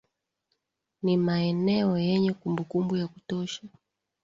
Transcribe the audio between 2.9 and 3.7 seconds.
ya kutosha